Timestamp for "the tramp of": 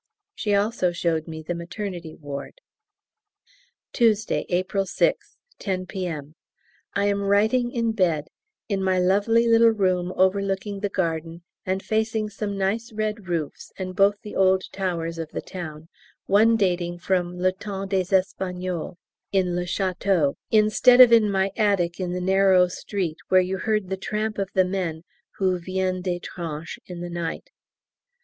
23.89-24.49